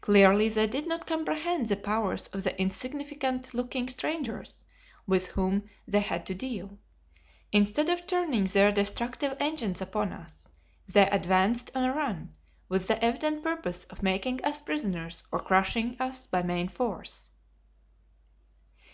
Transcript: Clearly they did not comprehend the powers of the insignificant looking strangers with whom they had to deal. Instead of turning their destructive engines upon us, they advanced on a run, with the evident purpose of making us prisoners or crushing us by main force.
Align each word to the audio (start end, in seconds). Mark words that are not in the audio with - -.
Clearly 0.00 0.48
they 0.48 0.66
did 0.66 0.88
not 0.88 1.06
comprehend 1.06 1.66
the 1.68 1.76
powers 1.76 2.28
of 2.28 2.42
the 2.42 2.58
insignificant 2.58 3.52
looking 3.52 3.86
strangers 3.90 4.64
with 5.06 5.26
whom 5.26 5.68
they 5.86 6.00
had 6.00 6.24
to 6.24 6.34
deal. 6.34 6.78
Instead 7.52 7.90
of 7.90 8.06
turning 8.06 8.44
their 8.46 8.72
destructive 8.72 9.36
engines 9.38 9.82
upon 9.82 10.14
us, 10.14 10.48
they 10.90 11.06
advanced 11.10 11.70
on 11.74 11.84
a 11.84 11.92
run, 11.92 12.34
with 12.70 12.88
the 12.88 13.04
evident 13.04 13.42
purpose 13.42 13.84
of 13.90 14.02
making 14.02 14.42
us 14.42 14.58
prisoners 14.62 15.22
or 15.30 15.38
crushing 15.38 16.00
us 16.00 16.26
by 16.26 16.42
main 16.42 16.68
force. 16.68 17.30